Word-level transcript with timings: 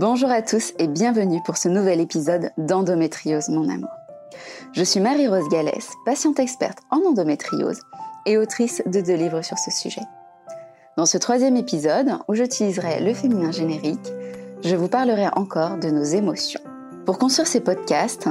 Bonjour 0.00 0.30
à 0.30 0.42
tous 0.42 0.74
et 0.78 0.86
bienvenue 0.86 1.42
pour 1.44 1.56
ce 1.56 1.68
nouvel 1.68 2.00
épisode 2.00 2.52
d'Endométriose, 2.56 3.48
mon 3.48 3.68
amour. 3.68 3.90
Je 4.72 4.84
suis 4.84 5.00
Marie-Rose 5.00 5.48
Gallès, 5.50 5.90
patiente 6.04 6.38
experte 6.38 6.78
en 6.92 6.98
endométriose 6.98 7.80
et 8.24 8.38
autrice 8.38 8.80
de 8.86 9.00
deux 9.00 9.16
livres 9.16 9.42
sur 9.42 9.58
ce 9.58 9.72
sujet. 9.72 10.02
Dans 10.96 11.04
ce 11.04 11.18
troisième 11.18 11.56
épisode, 11.56 12.12
où 12.28 12.34
j'utiliserai 12.36 13.00
le 13.00 13.12
féminin 13.12 13.50
générique, 13.50 14.12
je 14.62 14.76
vous 14.76 14.86
parlerai 14.86 15.30
encore 15.34 15.78
de 15.78 15.90
nos 15.90 16.04
émotions. 16.04 16.60
Pour 17.04 17.18
construire 17.18 17.48
ces 17.48 17.60
podcasts, 17.60 18.28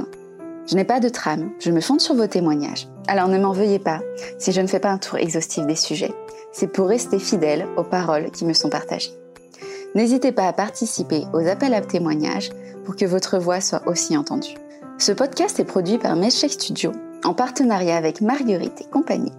je 0.68 0.75
n'ai 0.75 0.86
pas 0.86 1.02
de 1.02 1.09
trame, 1.09 1.52
je 1.59 1.71
me 1.71 1.81
fonde 1.81 1.99
sur 1.99 2.15
vos 2.15 2.27
témoignages. 2.27 2.88
Alors 3.09 3.27
ne 3.27 3.39
m'en 3.39 3.52
veuillez 3.52 3.79
pas 3.79 3.99
si 4.39 4.54
je 4.54 4.61
ne 4.61 4.68
fais 4.68 4.79
pas 4.79 4.91
un 4.91 4.99
tour 4.99 5.18
exhaustif 5.18 5.65
des 5.65 5.75
sujets. 5.75 6.13
C'est 6.54 6.71
pour 6.71 6.88
rester 6.88 7.20
fidèle 7.20 7.68
aux 7.76 7.84
paroles 7.84 8.31
qui 8.31 8.45
me 8.45 8.54
sont 8.54 8.70
partagées. 8.70 9.12
N'hésitez 9.96 10.32
pas 10.32 10.48
à 10.48 10.54
participer 10.54 11.23
aux 11.34 11.48
appels 11.48 11.73
à 11.73 11.82
témoignages 11.82 12.52
pour 12.86 12.96
que 12.96 13.05
votre 13.05 13.38
voix 13.38 13.62
soit 13.62 13.82
aussi 13.88 14.16
entendue. 14.16 14.55
Ce 15.00 15.12
podcast 15.12 15.60
est 15.60 15.66
produit 15.66 15.98
par 15.98 16.16
Meshek 16.16 16.52
Studio 16.52 16.91
en 17.23 17.34
partenariat 17.34 17.98
avec 17.98 18.22
Marguerite 18.22 18.82
et 18.82 18.90
compagnie, 18.90 19.32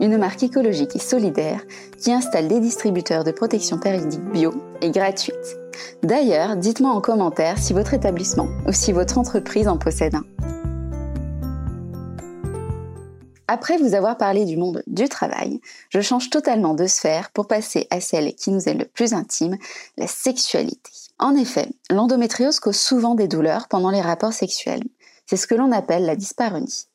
une 0.00 0.18
marque 0.18 0.42
écologique 0.42 0.96
et 0.96 1.00
solidaire 1.00 1.60
qui 1.98 2.12
installe 2.12 2.48
des 2.48 2.60
distributeurs 2.60 3.24
de 3.24 3.30
protection 3.30 3.78
périodique 3.78 4.24
bio 4.32 4.54
et 4.80 4.90
gratuite. 4.90 5.56
D'ailleurs, 6.02 6.56
dites-moi 6.56 6.90
en 6.90 7.00
commentaire 7.00 7.58
si 7.58 7.72
votre 7.72 7.94
établissement 7.94 8.48
ou 8.66 8.72
si 8.72 8.92
votre 8.92 9.18
entreprise 9.18 9.68
en 9.68 9.76
possède 9.76 10.14
un. 10.14 10.24
Après 13.48 13.76
vous 13.76 13.94
avoir 13.94 14.16
parlé 14.16 14.44
du 14.44 14.56
monde 14.56 14.82
du 14.86 15.08
travail, 15.08 15.60
je 15.90 16.00
change 16.00 16.30
totalement 16.30 16.74
de 16.74 16.86
sphère 16.86 17.30
pour 17.30 17.46
passer 17.46 17.86
à 17.90 18.00
celle 18.00 18.34
qui 18.34 18.50
nous 18.50 18.68
est 18.68 18.74
le 18.74 18.86
plus 18.86 19.14
intime, 19.14 19.56
la 19.96 20.08
sexualité. 20.08 20.90
En 21.18 21.34
effet, 21.34 21.68
l'endométriose 21.90 22.58
cause 22.58 22.76
souvent 22.76 23.14
des 23.14 23.28
douleurs 23.28 23.68
pendant 23.68 23.90
les 23.90 24.00
rapports 24.00 24.32
sexuels. 24.32 24.82
C'est 25.26 25.36
ce 25.36 25.46
que 25.46 25.54
l'on 25.54 25.72
appelle 25.72 26.04
la 26.04 26.16
dyspareunie. 26.16 26.86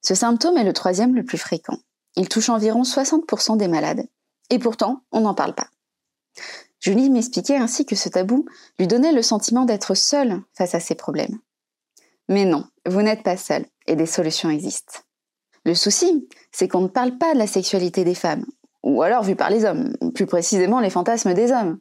Ce 0.00 0.14
symptôme 0.14 0.58
est 0.58 0.64
le 0.64 0.72
troisième 0.72 1.14
le 1.14 1.24
plus 1.24 1.38
fréquent. 1.38 1.78
Il 2.16 2.28
touche 2.28 2.50
environ 2.50 2.82
60% 2.82 3.56
des 3.56 3.68
malades. 3.68 4.06
Et 4.50 4.58
pourtant, 4.58 5.02
on 5.10 5.22
n'en 5.22 5.34
parle 5.34 5.54
pas. 5.54 5.68
Julie 6.78 7.10
m'expliquait 7.10 7.56
ainsi 7.56 7.86
que 7.86 7.96
ce 7.96 8.08
tabou 8.08 8.44
lui 8.78 8.86
donnait 8.86 9.12
le 9.12 9.22
sentiment 9.22 9.64
d'être 9.64 9.94
seule 9.94 10.42
face 10.52 10.74
à 10.74 10.80
ces 10.80 10.94
problèmes. 10.94 11.38
Mais 12.28 12.44
non, 12.44 12.64
vous 12.86 13.02
n'êtes 13.02 13.22
pas 13.22 13.36
seule 13.36 13.66
et 13.86 13.96
des 13.96 14.06
solutions 14.06 14.50
existent. 14.50 15.00
Le 15.64 15.74
souci, 15.74 16.28
c'est 16.52 16.68
qu'on 16.68 16.82
ne 16.82 16.88
parle 16.88 17.16
pas 17.16 17.32
de 17.32 17.38
la 17.38 17.46
sexualité 17.46 18.04
des 18.04 18.14
femmes, 18.14 18.44
ou 18.82 19.02
alors 19.02 19.22
vu 19.22 19.34
par 19.34 19.50
les 19.50 19.64
hommes, 19.64 19.96
plus 20.14 20.26
précisément 20.26 20.80
les 20.80 20.90
fantasmes 20.90 21.34
des 21.34 21.52
hommes. 21.52 21.78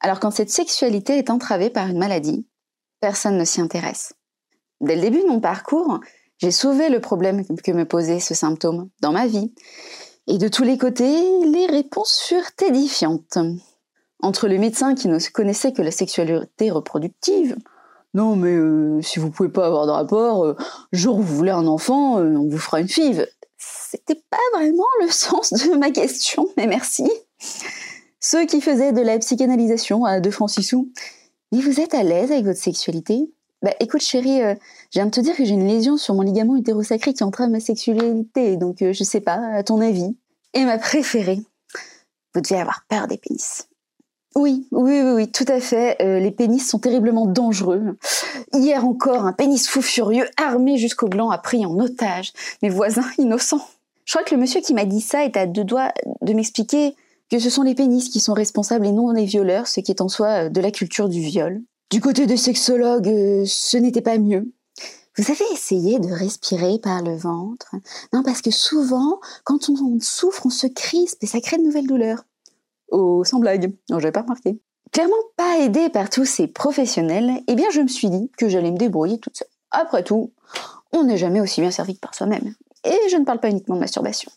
Alors 0.00 0.20
quand 0.20 0.30
cette 0.30 0.50
sexualité 0.50 1.18
est 1.18 1.30
entravée 1.30 1.70
par 1.70 1.88
une 1.88 1.98
maladie, 1.98 2.46
personne 3.00 3.36
ne 3.36 3.44
s'y 3.44 3.60
intéresse. 3.60 4.14
Dès 4.80 4.94
le 4.94 5.02
début 5.02 5.22
de 5.22 5.28
mon 5.28 5.40
parcours, 5.40 6.00
j'ai 6.38 6.52
soulevé 6.52 6.88
le 6.88 7.00
problème 7.00 7.44
que 7.44 7.72
me 7.72 7.84
posait 7.84 8.20
ce 8.20 8.34
symptôme 8.34 8.88
dans 9.00 9.10
ma 9.10 9.26
vie. 9.26 9.52
Et 10.28 10.38
de 10.38 10.46
tous 10.46 10.62
les 10.62 10.78
côtés, 10.78 11.22
les 11.44 11.66
réponses 11.66 12.20
furent 12.20 12.50
édifiantes. 12.64 13.38
Entre 14.20 14.46
le 14.46 14.58
médecin 14.58 14.94
qui 14.94 15.08
ne 15.08 15.18
connaissait 15.30 15.72
que 15.72 15.82
la 15.82 15.90
sexualité 15.90 16.70
reproductive, 16.70 17.56
non, 18.18 18.34
mais 18.34 18.50
euh, 18.50 19.00
si 19.00 19.20
vous 19.20 19.30
pouvez 19.30 19.48
pas 19.48 19.68
avoir 19.68 19.86
de 19.86 19.92
rapport, 19.92 20.44
euh, 20.44 20.56
jour 20.90 21.18
où 21.18 21.22
vous 21.22 21.36
voulez 21.36 21.52
un 21.52 21.68
enfant, 21.68 22.18
euh, 22.18 22.34
on 22.34 22.48
vous 22.48 22.58
fera 22.58 22.80
une 22.80 22.88
five. 22.88 23.24
C'était 23.58 24.20
pas 24.28 24.38
vraiment 24.54 24.88
le 25.00 25.08
sens 25.10 25.52
de 25.52 25.76
ma 25.76 25.92
question, 25.92 26.48
mais 26.56 26.66
merci. 26.66 27.08
Ceux 28.18 28.44
qui 28.44 28.60
faisaient 28.60 28.90
de 28.90 29.02
la 29.02 29.20
psychanalysation 29.20 30.04
à 30.04 30.18
deux 30.18 30.32
francs 30.32 30.50
six. 30.50 30.74
Mais 31.52 31.60
vous 31.60 31.78
êtes 31.78 31.94
à 31.94 32.02
l'aise 32.02 32.32
avec 32.32 32.44
votre 32.44 32.58
sexualité? 32.58 33.30
Bah 33.62 33.70
écoute 33.78 34.02
chérie, 34.02 34.40
je 34.40 34.98
viens 34.98 35.06
de 35.06 35.10
te 35.10 35.20
dire 35.20 35.36
que 35.36 35.44
j'ai 35.44 35.54
une 35.54 35.68
lésion 35.68 35.96
sur 35.96 36.14
mon 36.14 36.22
ligament 36.22 36.56
utérosacré 36.56 37.14
qui 37.14 37.22
entrave 37.22 37.50
ma 37.50 37.60
sexualité, 37.60 38.56
donc 38.56 38.78
je 38.80 39.04
sais 39.04 39.20
pas, 39.20 39.38
à 39.54 39.62
ton 39.62 39.80
avis. 39.80 40.16
Et 40.54 40.64
ma 40.64 40.78
préférée, 40.78 41.40
vous 42.34 42.40
devez 42.40 42.60
avoir 42.60 42.84
peur 42.88 43.06
des 43.06 43.16
pénis. 43.16 43.67
Oui, 44.38 44.68
oui, 44.70 45.00
oui, 45.02 45.10
oui, 45.16 45.32
tout 45.32 45.44
à 45.48 45.58
fait. 45.58 45.96
Euh, 46.00 46.20
les 46.20 46.30
pénis 46.30 46.64
sont 46.64 46.78
terriblement 46.78 47.26
dangereux. 47.26 47.96
Hier 48.52 48.86
encore, 48.86 49.26
un 49.26 49.32
pénis 49.32 49.66
fou 49.66 49.82
furieux, 49.82 50.28
armé 50.36 50.78
jusqu'au 50.78 51.08
gland, 51.08 51.30
a 51.30 51.38
pris 51.38 51.66
en 51.66 51.76
otage 51.80 52.32
mes 52.62 52.68
voisins 52.68 53.10
innocents. 53.18 53.68
Je 54.04 54.12
crois 54.12 54.22
que 54.22 54.32
le 54.36 54.40
monsieur 54.40 54.60
qui 54.60 54.74
m'a 54.74 54.84
dit 54.84 55.00
ça 55.00 55.24
est 55.24 55.36
à 55.36 55.46
deux 55.46 55.64
doigts 55.64 55.92
de 56.22 56.32
m'expliquer 56.34 56.94
que 57.32 57.40
ce 57.40 57.50
sont 57.50 57.64
les 57.64 57.74
pénis 57.74 58.10
qui 58.10 58.20
sont 58.20 58.32
responsables 58.32 58.86
et 58.86 58.92
non 58.92 59.10
les 59.10 59.24
violeurs, 59.24 59.66
ce 59.66 59.80
qui 59.80 59.90
est 59.90 60.00
en 60.00 60.08
soi 60.08 60.44
euh, 60.44 60.48
de 60.50 60.60
la 60.60 60.70
culture 60.70 61.08
du 61.08 61.20
viol. 61.20 61.60
Du 61.90 62.00
côté 62.00 62.26
des 62.26 62.36
sexologues, 62.36 63.08
euh, 63.08 63.42
ce 63.44 63.76
n'était 63.76 64.02
pas 64.02 64.18
mieux. 64.18 64.52
Vous 65.16 65.32
avez 65.32 65.52
essayé 65.52 65.98
de 65.98 66.12
respirer 66.12 66.78
par 66.80 67.02
le 67.02 67.16
ventre? 67.16 67.74
Non, 68.12 68.22
parce 68.22 68.40
que 68.40 68.52
souvent, 68.52 69.18
quand 69.42 69.68
on 69.68 69.98
souffre, 69.98 70.46
on 70.46 70.50
se 70.50 70.68
crispe 70.68 71.24
et 71.24 71.26
ça 71.26 71.40
crée 71.40 71.58
de 71.58 71.64
nouvelles 71.64 71.88
douleurs. 71.88 72.22
Oh, 72.90 73.24
sans 73.24 73.38
blague. 73.38 73.72
Non, 73.90 73.98
j'avais 73.98 74.12
pas 74.12 74.22
remarqué. 74.22 74.60
Clairement 74.92 75.14
pas 75.36 75.58
aidée 75.58 75.90
par 75.90 76.08
tous 76.08 76.24
ces 76.24 76.46
professionnels, 76.46 77.42
eh 77.46 77.54
bien 77.54 77.68
je 77.70 77.80
me 77.80 77.88
suis 77.88 78.08
dit 78.08 78.30
que 78.38 78.48
j'allais 78.48 78.70
me 78.70 78.78
débrouiller 78.78 79.18
toute 79.18 79.36
seule. 79.36 79.48
Après 79.70 80.02
tout, 80.02 80.32
on 80.92 81.04
n'est 81.04 81.18
jamais 81.18 81.40
aussi 81.40 81.60
bien 81.60 81.70
servi 81.70 81.94
que 81.94 82.00
par 82.00 82.14
soi-même. 82.14 82.54
Et 82.84 82.96
je 83.10 83.16
ne 83.16 83.24
parle 83.24 83.40
pas 83.40 83.50
uniquement 83.50 83.74
de 83.74 83.80
masturbation. 83.80 84.30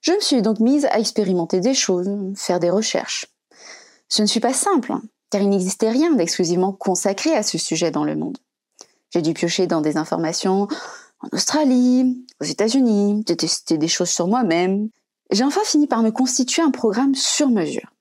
Je 0.00 0.12
me 0.12 0.20
suis 0.20 0.42
donc 0.42 0.58
mise 0.58 0.86
à 0.86 0.98
expérimenter 0.98 1.60
des 1.60 1.74
choses, 1.74 2.10
faire 2.34 2.58
des 2.58 2.70
recherches. 2.70 3.26
Ce 4.08 4.22
ne 4.22 4.26
suis 4.26 4.40
pas 4.40 4.52
simple, 4.52 4.92
hein, 4.92 5.02
car 5.30 5.40
il 5.40 5.48
n'existait 5.48 5.90
rien 5.90 6.12
d'exclusivement 6.12 6.72
consacré 6.72 7.34
à 7.34 7.44
ce 7.44 7.56
sujet 7.56 7.92
dans 7.92 8.04
le 8.04 8.16
monde. 8.16 8.38
J'ai 9.10 9.22
dû 9.22 9.34
piocher 9.34 9.68
dans 9.68 9.80
des 9.80 9.96
informations 9.96 10.66
en 11.22 11.28
Australie, 11.32 12.26
aux 12.40 12.44
États-Unis, 12.44 13.22
j'ai 13.28 13.36
testé 13.36 13.78
des 13.78 13.88
choses 13.88 14.10
sur 14.10 14.26
moi-même, 14.26 14.88
j'ai 15.32 15.44
enfin 15.44 15.62
fini 15.64 15.86
par 15.86 16.02
me 16.02 16.10
constituer 16.10 16.62
un 16.62 16.70
programme 16.70 17.14
sur 17.14 17.48
mesure, 17.48 17.92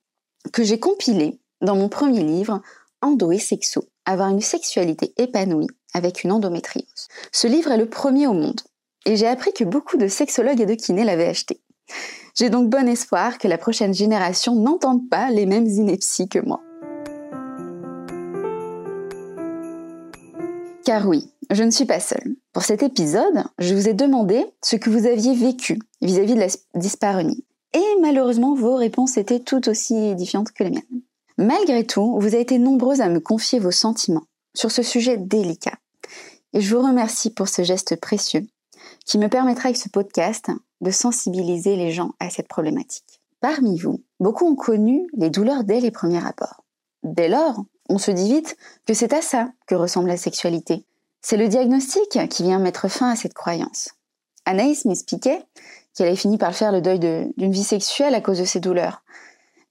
que 0.54 0.64
j'ai 0.64 0.80
compilé 0.80 1.40
dans 1.62 1.76
mon 1.76 1.90
premier 1.90 2.24
livre, 2.24 2.62
Endo 3.02 3.32
et 3.32 3.40
Sexo, 3.40 3.86
avoir 4.06 4.30
une 4.30 4.42
sexualité 4.42 5.14
épanouie 5.18 5.68
avec 5.94 6.24
une 6.24 6.32
endométriose. 6.32 7.08
Ce 7.32 7.48
livre 7.48 7.72
est 7.72 7.78
le 7.78 7.90
premier 7.90 8.28
au 8.28 8.34
monde, 8.34 8.62
et 9.06 9.16
j'ai 9.16 9.28
appris 9.28 9.54
que 9.54 9.64
beaucoup 9.64 9.98
de 9.98 10.08
sexologues 10.08 10.62
et 10.62 10.66
de 10.66 10.76
kinés 10.76 11.04
l'avaient 11.04 11.28
acheté. 11.28 11.62
J'ai 12.36 12.50
donc 12.50 12.70
bon 12.70 12.88
espoir 12.88 13.38
que 13.38 13.48
la 13.48 13.58
prochaine 13.58 13.94
génération 13.94 14.56
n'entende 14.56 15.10
pas 15.10 15.30
les 15.32 15.46
mêmes 15.46 15.68
inepties 15.68 16.30
que 16.30 16.40
moi. 16.40 16.62
Car 20.92 21.08
oui, 21.08 21.32
je 21.50 21.64
ne 21.64 21.72
suis 21.72 21.86
pas 21.86 22.02
seule. 22.02 22.36
Pour 22.52 22.64
cet 22.64 22.84
épisode, 22.84 23.46
je 23.60 23.74
vous 23.74 23.88
ai 23.88 23.94
demandé 23.94 24.46
ce 24.62 24.76
que 24.76 24.90
vous 24.90 25.06
aviez 25.06 25.34
vécu 25.34 25.80
vis-à-vis 26.02 26.34
de 26.34 26.40
la 26.42 26.48
dyspareunie. 26.76 27.46
Et 27.74 27.96
malheureusement, 28.02 28.56
vos 28.56 28.76
réponses 28.76 29.16
étaient 29.16 29.40
tout 29.40 29.70
aussi 29.70 29.96
édifiantes 29.96 30.52
que 30.52 30.66
les 30.66 30.72
miennes. 30.72 31.02
Malgré 31.38 31.86
tout, 31.88 32.20
vous 32.20 32.28
avez 32.28 32.42
été 32.42 32.60
nombreuses 32.60 33.00
à 33.00 33.08
me 33.08 33.22
confier 33.22 33.58
vos 33.58 33.72
sentiments 33.72 34.26
sur 34.54 34.70
ce 34.70 34.84
sujet 34.84 35.16
délicat. 35.16 35.78
Et 36.52 36.60
je 36.60 36.76
vous 36.76 36.86
remercie 36.86 37.30
pour 37.30 37.48
ce 37.48 37.64
geste 37.64 37.96
précieux 37.96 38.46
qui 39.06 39.18
me 39.18 39.30
permettra 39.30 39.68
avec 39.70 39.78
ce 39.78 39.88
podcast 39.88 40.52
de 40.82 40.92
sensibiliser 40.92 41.78
les 41.78 41.92
gens 41.92 42.12
à 42.20 42.30
cette 42.30 42.50
problématique. 42.50 43.22
Parmi 43.40 43.80
vous, 43.80 44.04
beaucoup 44.20 44.46
ont 44.46 44.56
connu 44.56 45.08
les 45.14 45.30
douleurs 45.30 45.64
dès 45.64 45.80
les 45.80 45.92
premiers 45.92 46.20
rapports. 46.20 46.66
Dès 47.04 47.30
lors, 47.30 47.64
on 47.92 47.98
se 47.98 48.12
dit 48.12 48.34
vite 48.34 48.56
que 48.88 48.94
c'est 48.94 49.14
à 49.14 49.22
ça 49.22 49.50
que 49.68 49.76
ressemble 49.76 50.08
la 50.08 50.18
sexualité. 50.18 50.86
C'est 51.22 51.38
le 51.38 51.50
diagnostic 51.50 52.18
qui 52.30 52.44
vient 52.44 52.58
mettre 52.58 52.88
fin 52.88 53.12
à 53.12 53.16
cette 53.16 53.34
croyance. 53.34 53.90
Anaïs 54.46 54.86
m'expliquait 54.86 55.44
qu'elle 55.94 56.08
avait 56.08 56.16
fini 56.16 56.38
par 56.38 56.56
faire 56.56 56.72
le 56.72 56.82
deuil 56.82 57.00
d'une 57.00 57.52
vie 57.52 57.64
sexuelle 57.64 58.16
à 58.16 58.22
cause 58.22 58.40
de 58.40 58.46
ses 58.46 58.62
douleurs. 58.62 59.04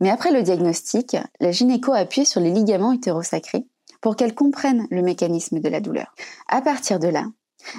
Mais 0.01 0.11
après 0.11 0.33
le 0.33 0.43
diagnostic, 0.43 1.17
la 1.41 1.51
gynéco 1.51 1.93
a 1.93 1.99
appuyé 1.99 2.27
sur 2.27 2.41
les 2.41 2.51
ligaments 2.51 2.93
utérosacrés 2.93 3.67
pour 4.03 4.17
qu'elle 4.17 4.35
comprenne 4.35 4.87
le 4.91 5.03
mécanisme 5.03 5.59
de 5.59 5.69
la 5.69 5.81
douleur. 5.81 6.15
À 6.49 6.61
partir 6.61 6.99
de 6.99 7.09
là, 7.09 7.25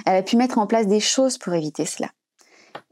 elle 0.06 0.16
a 0.16 0.22
pu 0.22 0.36
mettre 0.36 0.58
en 0.58 0.66
place 0.66 0.88
des 0.88 1.00
choses 1.00 1.38
pour 1.38 1.54
éviter 1.54 1.86
cela. 1.86 2.10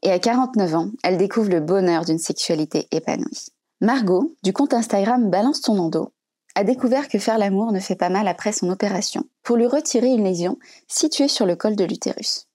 Et 0.03 0.11
à 0.11 0.19
49 0.19 0.75
ans, 0.77 0.91
elle 1.03 1.19
découvre 1.19 1.51
le 1.51 1.61
bonheur 1.61 2.05
d'une 2.05 2.19
sexualité 2.19 2.87
épanouie. 2.93 3.49
Margot, 3.81 4.37
du 4.43 4.53
compte 4.53 4.73
Instagram 4.75 5.31
Balance 5.31 5.63
ton 5.63 5.79
endo, 5.79 6.13
a 6.55 6.65
découvert 6.65 7.09
que 7.09 7.19
faire 7.19 7.39
l'amour 7.39 7.73
ne 7.73 7.81
fait 7.81 7.97
pas 7.97 8.09
mal 8.09 8.29
après 8.29 8.53
son 8.53 8.71
opération, 8.71 9.25
pour 9.43 9.57
lui 9.57 9.67
retirer 9.67 10.09
une 10.09 10.25
lésion 10.25 10.59
située 10.89 11.29
sur 11.29 11.47
le 11.47 11.57
col 11.57 11.77
de 11.77 11.85
l'utérus. 11.85 12.47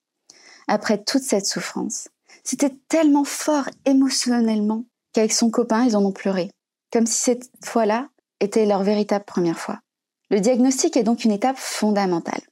Après 0.68 1.02
toute 1.02 1.22
cette 1.22 1.46
souffrance, 1.46 2.08
c'était 2.44 2.76
tellement 2.88 3.24
fort 3.24 3.68
émotionnellement 3.84 4.84
qu'avec 5.12 5.32
son 5.32 5.50
copain, 5.50 5.84
ils 5.84 5.96
en 5.96 6.04
ont 6.04 6.12
pleuré, 6.12 6.50
comme 6.92 7.06
si 7.06 7.14
cette 7.14 7.50
fois-là 7.64 8.08
était 8.40 8.66
leur 8.66 8.82
véritable 8.82 9.24
première 9.24 9.58
fois. 9.58 9.80
Le 10.30 10.40
diagnostic 10.40 10.96
est 10.96 11.04
donc 11.04 11.24
une 11.24 11.32
étape 11.32 11.56
fondamentale. 11.56 12.42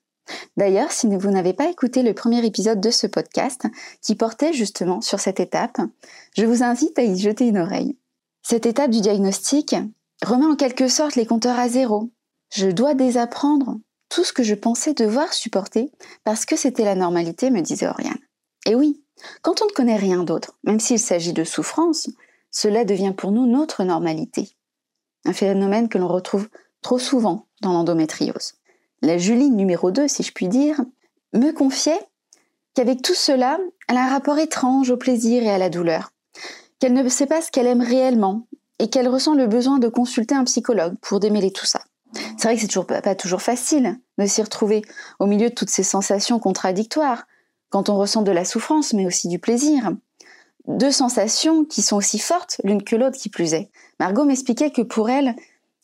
D'ailleurs, 0.56 0.93
si 0.93 1.06
vous 1.06 1.31
n'avez 1.31 1.52
pas 1.52 1.69
écouté 1.69 2.02
le 2.02 2.14
premier 2.14 2.44
épisode 2.46 2.81
de 2.81 2.91
ce 2.91 3.06
podcast, 3.06 3.67
qui 4.00 4.14
portait 4.14 4.52
justement 4.52 5.00
sur 5.00 5.20
cette 5.20 5.41
étape, 5.41 5.79
je 6.37 6.46
vous 6.46 6.62
invite 6.62 6.99
à 6.99 7.02
y 7.02 7.19
jeter 7.19 7.46
une 7.46 7.58
oreille. 7.58 7.99
Cette 8.43 8.67
étape 8.67 8.91
du 8.91 9.00
diagnostic, 9.00 9.75
remet 10.24 10.46
en 10.46 10.56
quelque 10.56 10.88
sorte 10.88 11.16
les 11.16 11.26
compteurs 11.26 11.58
à 11.58 11.68
zéro. 11.68 12.10
Je 12.52 12.68
dois 12.68 12.94
désapprendre 12.94 13.78
tout 14.08 14.24
ce 14.24 14.32
que 14.32 14.42
je 14.42 14.54
pensais 14.54 14.94
devoir 14.94 15.32
supporter 15.32 15.90
parce 16.24 16.44
que 16.46 16.56
c'était 16.56 16.84
la 16.84 16.94
normalité, 16.94 17.50
me 17.50 17.60
disait 17.60 17.88
Oriane. 17.88 18.18
Et 18.66 18.74
oui, 18.74 19.02
quand 19.42 19.62
on 19.62 19.66
ne 19.66 19.72
connaît 19.72 19.96
rien 19.96 20.24
d'autre, 20.24 20.56
même 20.64 20.80
s'il 20.80 20.98
s'agit 20.98 21.32
de 21.32 21.44
souffrance, 21.44 22.08
cela 22.50 22.84
devient 22.84 23.14
pour 23.16 23.32
nous 23.32 23.46
notre 23.46 23.84
normalité. 23.84 24.56
Un 25.24 25.32
phénomène 25.32 25.88
que 25.88 25.98
l'on 25.98 26.08
retrouve 26.08 26.48
trop 26.82 26.98
souvent 26.98 27.46
dans 27.60 27.72
l'endométriose. 27.72 28.54
La 29.02 29.18
Julie 29.18 29.50
numéro 29.50 29.90
2, 29.90 30.06
si 30.06 30.22
je 30.22 30.32
puis 30.32 30.48
dire, 30.48 30.80
me 31.32 31.50
confiait 31.50 32.00
qu'avec 32.74 33.02
tout 33.02 33.14
cela, 33.14 33.58
elle 33.88 33.96
a 33.96 34.04
un 34.04 34.10
rapport 34.10 34.38
étrange 34.38 34.90
au 34.90 34.96
plaisir 34.96 35.42
et 35.42 35.50
à 35.50 35.58
la 35.58 35.70
douleur, 35.70 36.12
qu'elle 36.78 36.92
ne 36.92 37.08
sait 37.08 37.26
pas 37.26 37.42
ce 37.42 37.50
qu'elle 37.50 37.66
aime 37.66 37.82
réellement 37.82 38.46
et 38.78 38.88
qu'elle 38.88 39.08
ressent 39.08 39.34
le 39.34 39.46
besoin 39.46 39.78
de 39.78 39.88
consulter 39.88 40.34
un 40.34 40.44
psychologue 40.44 40.94
pour 41.00 41.20
démêler 41.20 41.50
tout 41.50 41.66
ça. 41.66 41.80
C'est 42.36 42.48
vrai 42.48 42.54
que 42.54 42.60
c'est 42.60 42.68
toujours 42.68 42.86
pas 42.86 43.14
toujours 43.14 43.42
facile 43.42 43.98
de 44.18 44.26
s'y 44.26 44.42
retrouver 44.42 44.82
au 45.18 45.26
milieu 45.26 45.48
de 45.48 45.54
toutes 45.54 45.70
ces 45.70 45.82
sensations 45.82 46.38
contradictoires, 46.38 47.26
quand 47.70 47.88
on 47.88 47.96
ressent 47.96 48.22
de 48.22 48.30
la 48.30 48.44
souffrance 48.44 48.92
mais 48.92 49.06
aussi 49.06 49.28
du 49.28 49.38
plaisir. 49.38 49.90
Deux 50.66 50.92
sensations 50.92 51.64
qui 51.64 51.82
sont 51.82 51.96
aussi 51.96 52.18
fortes 52.18 52.60
l'une 52.64 52.82
que 52.82 52.96
l'autre 52.96 53.18
qui 53.18 53.28
plus 53.28 53.54
est. 53.54 53.70
Margot 54.00 54.24
m'expliquait 54.24 54.70
que 54.70 54.82
pour 54.82 55.10
elle, 55.10 55.34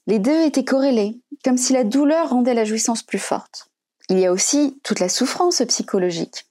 les 0.06 0.19
deux 0.19 0.42
étaient 0.42 0.64
corrélés, 0.64 1.20
comme 1.44 1.58
si 1.58 1.72
la 1.72 1.84
douleur 1.84 2.31
rendait 2.31 2.54
la 2.54 2.64
jouissance 2.64 3.02
plus 3.02 3.19
forte. 3.19 3.69
Il 4.08 4.19
y 4.19 4.26
a 4.26 4.32
aussi 4.32 4.81
toute 4.82 5.00
la 5.00 5.08
souffrance 5.08 5.62
psychologique. 5.69 6.46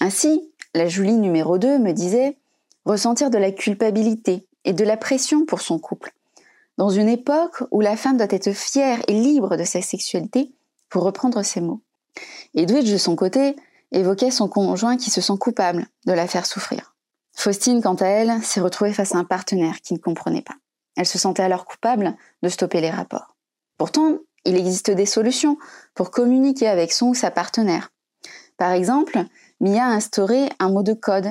Ainsi, 0.00 0.50
la 0.74 0.88
Julie 0.88 1.16
numéro 1.16 1.58
2 1.58 1.78
me 1.78 1.92
disait 1.92 2.38
ressentir 2.84 3.30
de 3.30 3.38
la 3.38 3.52
culpabilité 3.52 4.46
et 4.64 4.72
de 4.72 4.84
la 4.84 4.96
pression 4.96 5.44
pour 5.44 5.60
son 5.60 5.78
couple. 5.78 6.12
Dans 6.76 6.90
une 6.90 7.08
époque 7.08 7.62
où 7.70 7.80
la 7.80 7.96
femme 7.96 8.16
doit 8.16 8.26
être 8.30 8.52
fière 8.52 9.00
et 9.08 9.12
libre 9.12 9.56
de 9.56 9.64
sa 9.64 9.82
sexualité, 9.82 10.52
pour 10.90 11.04
reprendre 11.04 11.42
ses 11.42 11.60
mots. 11.60 11.80
Edwidge, 12.54 12.92
de 12.92 12.98
son 12.98 13.16
côté, 13.16 13.56
évoquait 13.92 14.30
son 14.30 14.48
conjoint 14.48 14.96
qui 14.96 15.10
se 15.10 15.20
sent 15.20 15.38
coupable 15.38 15.86
de 16.06 16.12
la 16.12 16.26
faire 16.26 16.46
souffrir. 16.46 16.94
Faustine, 17.32 17.80
quant 17.80 17.94
à 17.94 18.06
elle, 18.06 18.42
s'est 18.42 18.60
retrouvée 18.60 18.92
face 18.92 19.14
à 19.14 19.18
un 19.18 19.24
partenaire 19.24 19.80
qui 19.80 19.94
ne 19.94 19.98
comprenait 19.98 20.42
pas. 20.42 20.56
Elle 20.96 21.06
se 21.06 21.18
sentait 21.18 21.42
alors 21.42 21.64
coupable 21.64 22.16
de 22.42 22.48
stopper 22.48 22.80
les 22.80 22.90
rapports. 22.90 23.36
Pourtant, 23.78 24.18
il 24.44 24.56
existe 24.56 24.90
des 24.90 25.06
solutions 25.06 25.56
pour 25.94 26.10
communiquer 26.10 26.68
avec 26.68 26.92
son 26.92 27.08
ou 27.08 27.14
sa 27.14 27.30
partenaire. 27.30 27.92
Par 28.56 28.72
exemple, 28.72 29.24
Mia 29.60 29.84
a 29.84 29.92
instauré 29.92 30.50
un 30.58 30.70
mot 30.70 30.82
de 30.82 30.92
code 30.92 31.30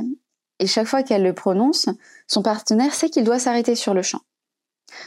et 0.60 0.68
chaque 0.68 0.88
fois 0.88 1.04
qu'elle 1.04 1.24
le 1.24 1.34
prononce, 1.34 1.90
son 2.28 2.42
partenaire 2.42 2.94
sait 2.94 3.10
qu'il 3.10 3.24
doit 3.24 3.40
s'arrêter 3.40 3.76
sur 3.76 3.94
le 3.94 4.02
champ. 4.02 4.22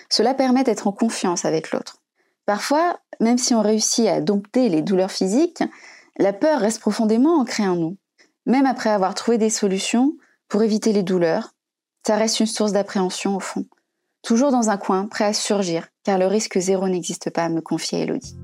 Cela 0.09 0.35
permet 0.35 0.65
d'être 0.65 0.87
en 0.87 0.93
confiance 0.93 1.45
avec 1.45 1.73
l'autre. 1.73 1.99
Parfois, 2.47 2.99
même 3.21 3.39
si 3.39 3.55
on 3.55 3.63
réussit 3.63 4.09
à 4.09 4.21
dompter 4.21 4.69
les 4.69 4.83
douleurs 4.83 5.11
physiques, 5.11 5.63
la 6.19 6.33
peur 6.33 6.61
reste 6.61 6.81
profondément 6.81 7.39
ancrée 7.39 7.67
en 7.67 7.77
nous. 7.77 7.97
Même 8.47 8.67
après 8.67 8.91
avoir 8.91 9.15
trouvé 9.15 9.39
des 9.39 9.51
solutions 9.51 10.15
pour 10.49 10.63
éviter 10.63 10.93
les 10.93 11.03
douleurs, 11.03 11.55
ça 12.07 12.17
reste 12.17 12.41
une 12.41 12.47
source 12.47 12.73
d'appréhension 12.73 13.37
au 13.37 13.41
fond. 13.41 13.67
Toujours 14.23 14.51
dans 14.51 14.71
un 14.71 14.77
coin, 14.77 15.07
prêt 15.07 15.25
à 15.25 15.33
surgir, 15.33 15.89
car 16.05 16.19
le 16.19 16.27
risque 16.27 16.59
zéro 16.59 16.89
n'existe 16.89 17.31
pas, 17.31 17.49
me 17.49 17.61
confiait 17.61 18.01
Elodie. 18.01 18.37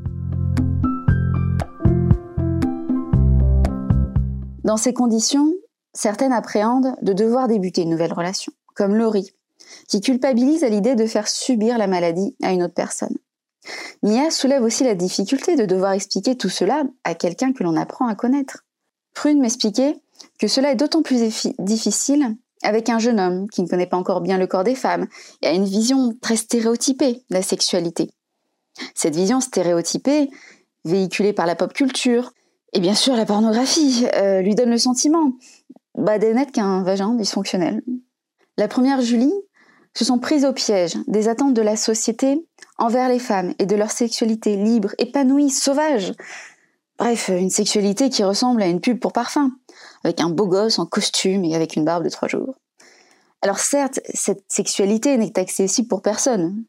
Dans 4.65 4.77
ces 4.77 4.93
conditions, 4.93 5.55
certaines 5.93 6.33
appréhendent 6.33 6.97
de 7.03 7.13
devoir 7.13 7.49
débuter 7.49 7.83
une 7.83 7.91
nouvelle 7.91 8.13
relation, 8.13 8.53
comme 8.75 8.95
Laurie, 8.95 9.33
qui 9.89 10.01
culpabilise 10.01 10.65
à 10.65 10.69
l'idée 10.69 10.95
de 10.95 11.07
faire 11.07 11.29
subir 11.29 11.79
la 11.79 11.87
maladie 11.87 12.37
à 12.43 12.53
une 12.53 12.63
autre 12.63 12.75
personne. 12.75 13.17
Mia 14.03 14.31
soulève 14.31 14.63
aussi 14.63 14.85
la 14.85 14.95
difficulté 14.95 15.57
de 15.57 15.67
devoir 15.67 15.93
expliquer 15.93 16.37
tout 16.37 16.49
cela 16.49 16.85
à 17.05 17.15
quelqu'un 17.15 17.53
que 17.53 17.65
l'on 17.65 17.77
apprend 17.77 18.07
à 18.07 18.15
connaître. 18.15 18.65
Prune 19.15 19.41
m'expliquait 19.41 19.97
que 20.39 20.49
cela 20.49 20.73
est 20.73 20.77
d'autant 20.77 21.03
plus 21.03 21.21
difficile 21.59 22.37
avec 22.63 22.89
un 22.89 22.99
jeune 22.99 23.21
homme 23.21 23.49
qui 23.51 23.63
ne 23.63 23.69
connaît 23.69 23.87
pas 23.87 23.97
encore 23.97 24.21
bien 24.21 24.39
le 24.39 24.47
corps 24.47 24.65
des 24.65 24.75
femmes 24.75 25.07
et 25.43 25.47
a 25.47 25.53
une 25.53 25.65
vision 25.65 26.15
très 26.21 26.37
stéréotypée 26.37 27.25
de 27.31 27.35
la 27.35 27.43
sexualité. 27.43 28.11
Cette 28.95 29.15
vision 29.15 29.41
stéréotypée, 29.41 30.31
véhiculée 30.85 31.33
par 31.33 31.47
la 31.47 31.57
pop 31.57 31.73
culture, 31.73 32.33
et 32.73 32.81
bien 32.81 32.95
sûr, 32.95 33.17
la 33.17 33.25
pornographie 33.25 34.07
euh, 34.15 34.41
lui 34.41 34.55
donne 34.55 34.71
le 34.71 34.79
sentiment 34.79 35.33
bah, 35.99 36.45
qu'un 36.53 36.83
vagin 36.83 37.15
dysfonctionnel. 37.15 37.83
La 38.57 38.69
première 38.69 39.01
Julie 39.01 39.35
se 39.95 40.05
sont 40.05 40.19
prises 40.19 40.45
au 40.45 40.53
piège 40.53 40.97
des 41.07 41.29
attentes 41.29 41.55
de 41.55 41.63
la 41.63 41.77
société 41.77 42.47
envers 42.79 43.09
les 43.09 43.19
femmes 43.19 43.55
et 43.59 43.67
de 43.67 43.77
leur 43.77 43.91
sexualité 43.91 44.57
libre, 44.57 44.95
épanouie, 44.99 45.51
sauvage. 45.51 46.13
Bref, 46.99 47.29
une 47.29 47.51
sexualité 47.51 48.11
qui 48.11 48.25
ressemble 48.25 48.63
à 48.63 48.67
une 48.67 48.81
pub 48.81 48.99
pour 48.99 49.13
parfum, 49.13 49.53
avec 50.05 50.21
un 50.21 50.31
beau 50.31 50.47
gosse 50.47 50.79
en 50.79 50.87
costume 50.87 51.45
et 51.45 51.55
avec 51.55 51.77
une 51.77 51.85
barbe 51.85 52.05
de 52.05 52.11
trois 52.11 52.29
jours. 52.29 52.55
Alors 53.43 53.59
certes, 53.59 54.01
cette 54.13 54.45
sexualité 54.49 55.17
n'est 55.17 55.39
accessible 55.39 55.89
pour 55.89 56.03
personne, 56.03 56.65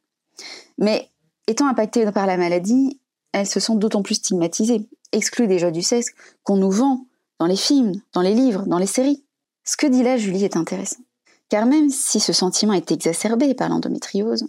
mais 0.78 1.10
étant 1.48 1.68
impactée 1.68 2.12
par 2.12 2.28
la 2.28 2.38
maladie, 2.38 3.00
elles 3.32 3.48
se 3.48 3.60
sont 3.60 3.76
d'autant 3.76 4.04
plus 4.04 4.16
stigmatisées 4.16 4.88
exclut 5.12 5.48
des 5.48 5.60
joies 5.60 5.72
du 5.72 5.82
sexe 5.82 6.12
qu'on 6.44 6.58
nous 6.58 6.72
vend 6.72 7.06
dans 7.40 7.46
les 7.46 7.56
films, 7.56 8.02
dans 8.14 8.22
les 8.22 8.34
livres, 8.34 8.66
dans 8.68 8.78
les 8.78 8.86
séries. 8.86 9.24
Ce 9.64 9.78
que 9.78 9.88
dit 9.88 10.04
là 10.04 10.18
Julie 10.18 10.44
est 10.44 10.58
intéressant. 10.58 11.02
Car 11.50 11.66
même 11.66 11.90
si 11.90 12.20
ce 12.20 12.34
sentiment 12.34 12.74
est 12.74 12.92
exacerbé 12.92 13.56
par 13.56 13.70
l'endométriose, 13.70 14.48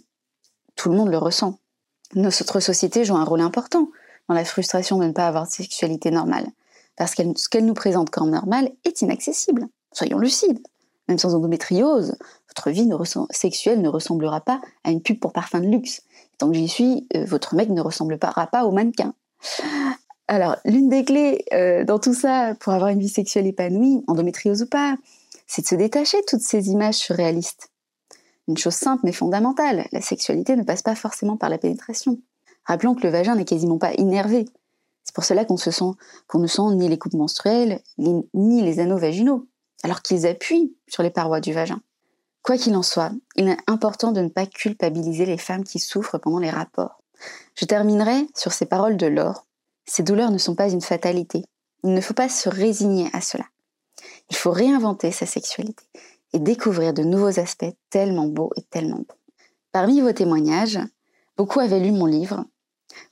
tout 0.75 0.89
le 0.89 0.95
monde 0.95 1.09
le 1.09 1.17
ressent. 1.17 1.57
Notre 2.13 2.59
société 2.59 3.05
joue 3.05 3.15
un 3.15 3.23
rôle 3.23 3.41
important 3.41 3.89
dans 4.27 4.35
la 4.35 4.45
frustration 4.45 4.97
de 4.99 5.05
ne 5.05 5.11
pas 5.11 5.27
avoir 5.27 5.47
de 5.47 5.51
sexualité 5.51 6.11
normale, 6.11 6.45
parce 6.95 7.15
que 7.15 7.23
ce 7.35 7.49
qu'elle 7.49 7.65
nous 7.65 7.73
présente 7.73 8.09
comme 8.09 8.29
normal 8.29 8.71
est 8.83 9.01
inaccessible. 9.01 9.67
Soyons 9.93 10.19
lucides. 10.19 10.59
Même 11.07 11.17
sans 11.17 11.35
endométriose, 11.35 12.15
votre 12.47 12.69
vie 12.69 12.89
sexuelle 13.31 13.81
ne 13.81 13.89
ressemblera 13.89 14.41
pas 14.41 14.61
à 14.83 14.91
une 14.91 15.01
pub 15.01 15.19
pour 15.19 15.33
parfum 15.33 15.59
de 15.59 15.67
luxe. 15.67 16.03
Tant 16.37 16.49
que 16.49 16.55
j'y 16.55 16.67
suis, 16.67 17.07
euh, 17.15 17.25
votre 17.25 17.55
mec 17.55 17.69
ne 17.69 17.81
ressemblera 17.81 18.47
pas 18.47 18.65
au 18.65 18.71
mannequin. 18.71 19.13
Alors, 20.33 20.55
l'une 20.63 20.87
des 20.87 21.03
clés 21.03 21.43
euh, 21.51 21.83
dans 21.83 21.99
tout 21.99 22.13
ça 22.13 22.55
pour 22.61 22.71
avoir 22.71 22.89
une 22.89 23.01
vie 23.01 23.09
sexuelle 23.09 23.47
épanouie, 23.47 24.01
endométriose 24.07 24.61
ou 24.61 24.65
pas, 24.65 24.95
c'est 25.45 25.63
de 25.63 25.67
se 25.67 25.75
détacher 25.75 26.21
de 26.21 26.25
toutes 26.25 26.39
ces 26.39 26.69
images 26.69 26.95
surréalistes. 26.95 27.69
Une 28.47 28.57
chose 28.57 28.75
simple 28.75 29.01
mais 29.03 29.11
fondamentale, 29.11 29.89
la 29.91 29.99
sexualité 29.99 30.55
ne 30.55 30.63
passe 30.63 30.83
pas 30.83 30.95
forcément 30.95 31.35
par 31.35 31.49
la 31.49 31.57
pénétration. 31.57 32.17
Rappelons 32.63 32.95
que 32.95 33.03
le 33.03 33.09
vagin 33.09 33.35
n'est 33.35 33.43
quasiment 33.43 33.77
pas 33.77 33.91
innervé. 33.95 34.45
C'est 35.03 35.13
pour 35.13 35.25
cela 35.25 35.43
qu'on 35.43 35.57
se 35.57 35.69
sent, 35.69 35.91
qu'on 36.27 36.39
ne 36.39 36.47
sent 36.47 36.75
ni 36.75 36.87
les 36.87 36.97
coupes 36.97 37.13
menstruelles, 37.13 37.81
ni 37.97 38.61
les 38.61 38.79
anneaux 38.79 38.99
vaginaux, 38.99 39.49
alors 39.83 40.01
qu'ils 40.01 40.25
appuient 40.25 40.73
sur 40.87 41.03
les 41.03 41.09
parois 41.09 41.41
du 41.41 41.51
vagin. 41.51 41.81
Quoi 42.41 42.55
qu'il 42.55 42.77
en 42.77 42.83
soit, 42.83 43.11
il 43.35 43.49
est 43.49 43.57
important 43.67 44.13
de 44.13 44.21
ne 44.21 44.29
pas 44.29 44.45
culpabiliser 44.45 45.25
les 45.25 45.37
femmes 45.37 45.65
qui 45.65 45.79
souffrent 45.79 46.19
pendant 46.19 46.39
les 46.39 46.49
rapports. 46.49 47.03
Je 47.53 47.65
terminerai 47.65 48.27
sur 48.33 48.53
ces 48.53 48.65
paroles 48.65 48.95
de 48.95 49.07
Laure, 49.07 49.45
ces 49.91 50.03
douleurs 50.03 50.31
ne 50.31 50.37
sont 50.37 50.55
pas 50.55 50.69
une 50.69 50.79
fatalité. 50.79 51.43
Il 51.83 51.93
ne 51.93 51.99
faut 51.99 52.13
pas 52.13 52.29
se 52.29 52.47
résigner 52.47 53.09
à 53.11 53.19
cela. 53.19 53.43
Il 54.29 54.37
faut 54.37 54.51
réinventer 54.51 55.11
sa 55.11 55.25
sexualité 55.25 55.83
et 56.31 56.39
découvrir 56.39 56.93
de 56.93 57.03
nouveaux 57.03 57.41
aspects 57.41 57.75
tellement 57.89 58.27
beaux 58.27 58.51
et 58.55 58.61
tellement 58.61 58.99
bons. 58.99 59.19
Parmi 59.73 59.99
vos 59.99 60.13
témoignages, 60.13 60.79
beaucoup 61.35 61.59
avaient 61.59 61.81
lu 61.81 61.91
mon 61.91 62.05
livre. 62.05 62.45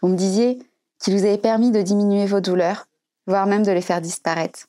Vous 0.01 0.07
me 0.07 0.15
disiez 0.15 0.57
qu'il 0.99 1.17
vous 1.17 1.25
avait 1.25 1.37
permis 1.37 1.71
de 1.71 1.81
diminuer 1.81 2.25
vos 2.25 2.39
douleurs, 2.39 2.87
voire 3.27 3.45
même 3.45 3.63
de 3.63 3.73
les 3.73 3.81
faire 3.81 3.99
disparaître. 3.99 4.67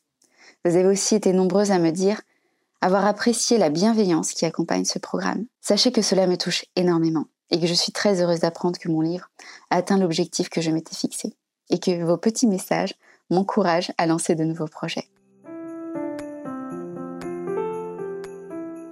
Vous 0.65 0.75
avez 0.75 0.89
aussi 0.89 1.15
été 1.15 1.33
nombreuses 1.33 1.71
à 1.71 1.79
me 1.79 1.93
dire 1.93 2.23
avoir 2.81 3.07
apprécié 3.07 3.57
la 3.57 3.71
bienveillance 3.71 4.33
qui 4.33 4.47
accompagne 4.47 4.85
ce 4.85 4.99
programme. 4.99 5.47
Sachez 5.61 5.93
que 5.93 6.03
cela 6.03 6.27
me 6.27 6.37
touche 6.37 6.65
énormément 6.75 7.27
et 7.53 7.61
que 7.61 7.69
je 7.69 7.75
suis 7.75 7.93
très 7.93 8.21
heureuse 8.21 8.41
d'apprendre 8.41 8.81
que 8.81 8.89
mon 8.89 9.01
livre 9.01 9.31
atteint 9.71 9.97
l'objectif 9.97 10.49
que 10.49 10.61
je 10.61 10.73
m'étais 10.73 10.97
fixé 10.97 11.37
et 11.71 11.79
que 11.79 12.05
vos 12.05 12.17
petits 12.17 12.47
messages 12.47 12.95
m'encouragent 13.31 13.93
à 13.99 14.07
lancer 14.07 14.35
de 14.35 14.45
nouveaux 14.45 14.67
projets. 14.67 15.09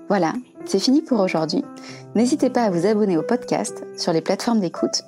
Voilà, 0.09 0.33
c'est 0.65 0.79
fini 0.79 1.03
pour 1.03 1.21
aujourd'hui. 1.21 1.65
N'hésitez 2.15 2.49
pas 2.49 2.63
à 2.63 2.71
vous 2.71 2.87
abonner 2.87 3.19
au 3.19 3.23
podcast 3.23 3.85
sur 3.97 4.13
les 4.13 4.23
plateformes 4.23 4.61
d'écoute 4.61 5.03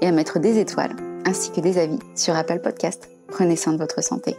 et 0.00 0.06
à 0.06 0.12
mettre 0.12 0.38
des 0.38 0.58
étoiles 0.58 0.96
ainsi 1.26 1.50
que 1.50 1.60
des 1.60 1.78
avis 1.78 1.98
sur 2.14 2.34
Apple 2.36 2.60
Podcast. 2.60 3.10
Prenez 3.28 3.56
soin 3.56 3.72
de 3.74 3.78
votre 3.78 4.02
santé. 4.02 4.36